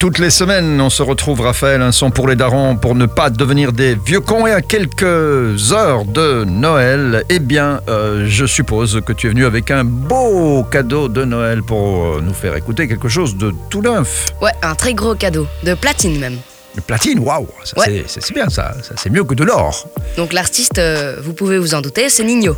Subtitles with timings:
[0.00, 3.30] Toutes les semaines, on se retrouve, Raphaël, un son pour les darons, pour ne pas
[3.30, 4.46] devenir des vieux cons.
[4.46, 9.44] Et à quelques heures de Noël, eh bien, euh, je suppose que tu es venu
[9.44, 13.82] avec un beau cadeau de Noël pour euh, nous faire écouter quelque chose de tout
[13.82, 14.26] neuf.
[14.40, 16.36] Ouais, un très gros cadeau, de platine même.
[16.76, 18.04] Le platine, waouh, Ouais.
[18.06, 19.88] c'est- bien ça, ça c'est mieux que de l'or.
[20.16, 22.56] Donc l'artiste, euh, vous pouvez vous en douter, c'est Nino.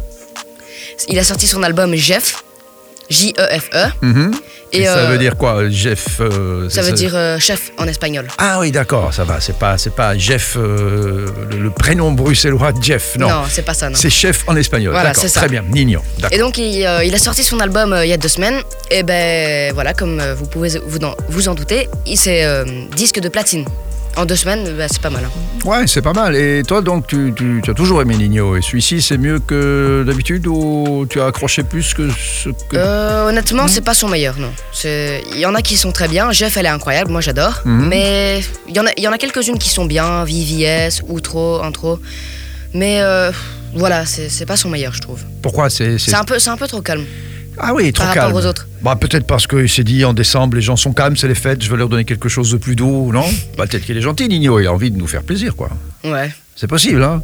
[1.08, 2.44] Il a sorti son album Jeff,
[3.08, 3.92] J-E-F-E.
[4.72, 8.28] Et ça euh, veut dire quoi, Jeff euh, ça veut dire euh, chef en espagnol.
[8.38, 12.72] Ah oui, d'accord, ça va, c'est pas, c'est pas Jeff, euh, le, le prénom bruxellois
[12.72, 13.28] de Jeff, non.
[13.48, 13.96] c'est pas ça, non.
[13.96, 14.92] C'est chef en espagnol.
[14.92, 15.40] Voilà, c'est ça.
[15.40, 16.00] très bien, Nino.
[16.30, 18.60] Et donc il, euh, il a sorti son album euh, il y a deux semaines,
[18.90, 22.64] et ben voilà, comme euh, vous pouvez vous en, vous en douter, c'est euh,
[22.96, 23.64] disque de platine.
[24.16, 25.24] En deux semaines, bah, c'est pas mal.
[25.24, 25.68] hein.
[25.68, 26.34] Ouais, c'est pas mal.
[26.36, 28.56] Et toi, donc, tu, tu- tu as toujours aimé Nino.
[28.56, 32.76] Et celui-ci, c'est mieux que d'habitude ou tu as accroché plus que ce que.
[32.76, 34.50] Euh, honnêtement, c'est pas son meilleur, non.
[34.84, 36.32] Il y en a qui sont très bien.
[36.32, 37.60] Jeff, elle est incroyable, moi j'adore.
[37.64, 37.86] Mhm.
[37.88, 41.62] Mais il y en a, il y en a quelques-unes qui sont bien, VVS, Outro,
[41.62, 41.98] Intro.
[42.74, 43.30] Mais euh,
[43.74, 45.20] voilà, c'est pas son meilleur, je trouve.
[45.42, 45.70] Pourquoi?
[45.70, 47.04] C'est, un, peu- un peu trop calme
[47.58, 48.26] Ah oui, trop par calme.
[48.26, 48.66] rapport aux autres.
[48.82, 51.62] Bah, peut-être parce qu'il s'est dit en décembre, les gens sont calmes, c'est les fêtes,
[51.62, 53.24] je vais leur donner quelque chose de plus doux, non?
[53.58, 54.58] Bah, peut-être qu'il est gentil, Nino.
[54.60, 55.68] Il a envie de nous faire plaisir, quoi.
[56.04, 56.30] Ouais.
[56.56, 57.22] C'est possible, hein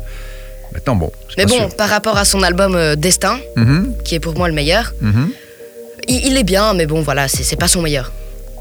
[0.73, 1.13] Maintenant, bon.
[1.29, 1.77] c'est Mais pas bon, sûr.
[1.77, 5.31] par rapport à son album euh, Destin, Mhm, qui est pour moi le meilleur, mhm.
[6.09, 8.13] il, il est bien, mais bon, voilà, c'est c'est pas son meilleur.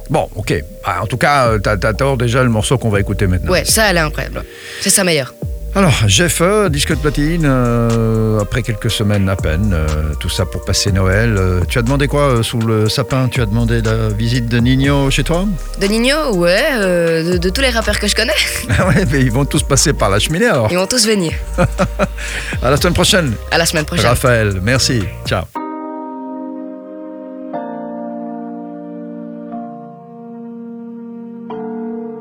[0.10, 0.54] Bon, ok.
[0.86, 1.76] Bah, en tout cas, euh, t'as,
[2.16, 3.52] déjà le morceau qu'on va écouter maintenant.
[3.52, 4.44] Ouais, ça, elle est incroyable.
[4.82, 5.34] C'est sa meilleure.
[5.78, 10.46] Alors, Jeff, euh, disque de platine, euh, après quelques semaines à peine, euh, tout ça
[10.46, 11.36] pour passer Noël.
[11.38, 13.28] Euh, tu as demandé quoi sous le sapin?
[13.30, 15.46] Tu as demandé la visite de Nino chez toi?
[15.82, 18.32] De Nino, ouais, de, de tous les rappeurs que je connais,
[18.80, 20.70] Ah ouais, mais ils vont tous passer par la cheminée alors.
[20.72, 21.34] ils vont tous venir.
[22.64, 24.06] À la semaine prochaine, À la semaine prochaine.
[24.08, 24.60] Raphaël.
[24.64, 25.04] Merci.
[25.28, 25.44] Ciao.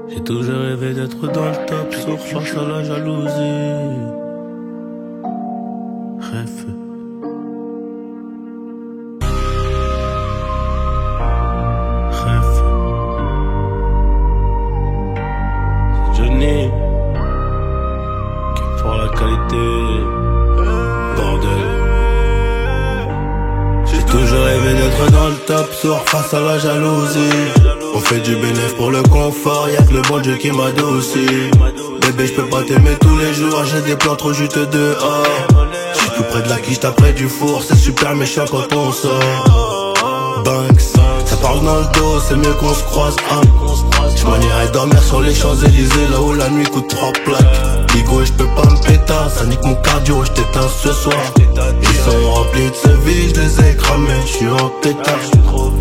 [0.09, 4.15] J'ai toujours rêvé d'être dans le top, sauf face à la jalousie.
[6.21, 6.67] Rêve.
[12.11, 12.63] Rêve.
[15.97, 16.71] C'est Johnny
[18.57, 19.94] qui pour la qualité.
[24.75, 27.53] D'être dans le top, soir face à la jalousie.
[27.95, 31.51] On fait du bénéf pour le confort, y'a que le bon Dieu qui m'adoucit.
[32.01, 35.27] Bébé, je peux pas t'aimer tous les jours, j'ai des plans trop juteux dehors.
[35.95, 39.95] J'suis tout près de la quiche, près du four, c'est super méchant quand on sort.
[40.45, 40.81] Banks,
[41.25, 43.17] ça parle dans le dos, c'est mieux qu'on se croise.
[43.31, 43.41] Hein.
[44.17, 47.87] Je dormir sur les Champs-Élysées, là où la nuit coûte trois plaques.
[47.95, 51.17] Bigo, je peux pas me péter, ça nique mon cardio, je t'éteins ce soir.
[52.55, 55.19] Ce vie, je les ai cramés, je suis en pétard.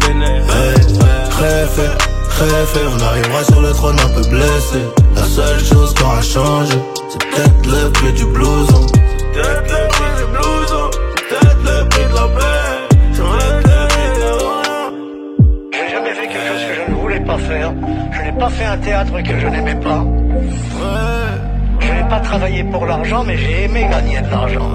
[0.09, 0.75] Hey,
[1.39, 1.97] Rêve,
[2.39, 4.79] rêve, on arrivera sur le trône un peu blessé.
[5.15, 6.73] La seule chose qui aura changé,
[7.09, 8.87] c'est peut-être le prix du blouson.
[9.33, 10.89] Peut-être le prix du blouson,
[11.29, 12.83] peut-être le prix de la paix.
[15.71, 17.71] J'ai jamais fait quelque chose que je ne voulais pas faire.
[18.11, 20.03] Je n'ai pas fait un théâtre que je n'aimais pas.
[21.79, 24.71] Je n'ai pas travaillé pour l'argent, mais j'ai aimé gagner de l'argent.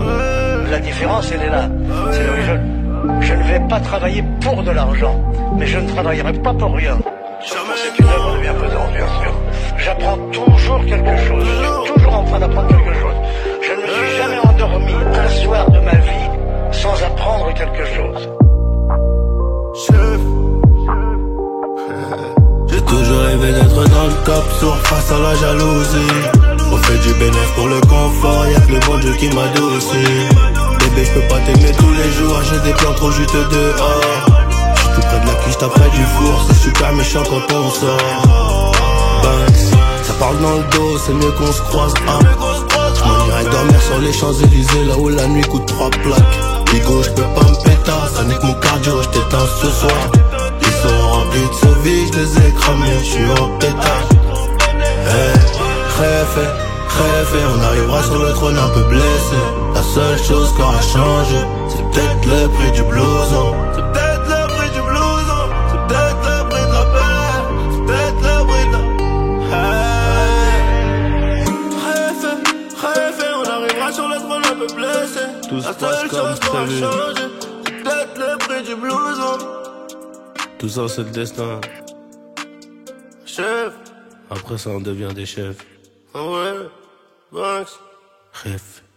[0.70, 1.68] La différence, elle est là.
[2.12, 5.18] C'est je, je ne vais pas travailler pour de l'argent,
[5.56, 6.98] mais je ne travaillerai pas pour rien.
[7.42, 9.32] C'est une œuvre de bienfaisance, bien sûr.
[9.78, 11.46] J'apprends toujours quelque chose.
[11.46, 13.14] Je suis toujours en train d'apprendre quelque chose.
[13.62, 16.28] Je ne me suis jamais endormi un soir de ma vie
[16.72, 18.28] sans apprendre quelque chose.
[19.86, 20.20] Chef.
[22.70, 26.12] J'ai toujours rêvé d'être dans le top, sourd face à la jalousie.
[26.70, 30.47] On fait du bénéfice pour le confort, y'a que le bon Dieu qui m'adoucit.
[31.04, 34.00] Je peux pas t'aimer tous les jours, j'ai des plans trop juteux dehors.
[34.74, 38.72] J'suis tout près de la quiche, près du four, c'est super méchant quand on sort.
[39.22, 41.94] Banks, ça parle dans le dos, c'est mieux qu'on se croise.
[42.08, 42.18] Hein.
[42.96, 46.72] J'm'en irai dormir sur les Champs-Élysées, là où la nuit coûte trois plaques.
[46.72, 50.10] Bigo, j'peux pas me péter, ça nique mon cardio, j't'éteins ce soir.
[50.60, 54.08] Ils sont remplis de vie, j'les ai cramés, j'suis en pétard.
[55.06, 59.36] Hey, rêve, rêve, on arrivera sur le trône un peu blessé.
[59.74, 61.38] La seule chose qui aura changé,
[61.68, 63.54] c'est peut-être le prix du blouson.
[63.74, 67.32] C'est peut-être le prix du blouson, c'est peut-être le prix de la paix,
[67.72, 68.78] c'est peut-être le prix de la.
[69.50, 71.44] Hey.
[71.84, 72.24] Rêve,
[72.82, 75.24] rêve, on arrivera sur le trône un peu blessé.
[75.48, 76.78] Tout se passe comme prévu.
[77.64, 79.38] c'est peut-être le prix du blouson.
[80.58, 81.60] Tout ça, c'est le destin.
[83.24, 83.72] Chef,
[84.30, 85.64] Après ça, on devient des chefs.
[86.14, 86.68] ouais,
[87.32, 87.78] Banks.
[88.32, 88.87] Rêve.